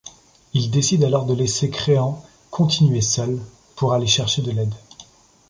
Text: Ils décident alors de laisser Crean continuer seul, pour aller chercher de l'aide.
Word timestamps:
Ils 0.55 0.71
décident 0.71 1.05
alors 1.05 1.27
de 1.27 1.35
laisser 1.35 1.69
Crean 1.69 2.25
continuer 2.49 3.01
seul, 3.01 3.39
pour 3.75 3.93
aller 3.93 4.07
chercher 4.07 4.41
de 4.41 4.49
l'aide. 4.49 4.73